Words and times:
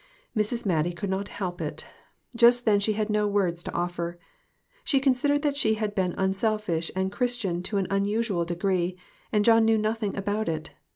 Mrs. 0.35 0.65
Mattie 0.65 0.93
could 0.95 1.11
not 1.11 1.27
help 1.27 1.61
it. 1.61 1.85
Just 2.35 2.65
then 2.65 2.79
she 2.79 2.93
had 2.93 3.07
no 3.11 3.27
words 3.27 3.61
to 3.61 3.71
offer. 3.71 4.17
She 4.83 4.99
considered 4.99 5.43
that 5.43 5.55
she 5.55 5.75
had 5.75 5.93
been 5.93 6.15
unselfish 6.17 6.89
and 6.95 7.11
Christian 7.11 7.61
to 7.61 7.77
an 7.77 7.85
unusual 7.91 8.43
degree, 8.43 8.97
and 9.31 9.45
John 9.45 9.63
knew 9.63 9.77
nothing 9.77 10.15
about 10.17 10.49
it. 10.49 10.71